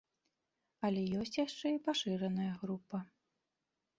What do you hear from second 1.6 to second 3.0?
і пашыраная група.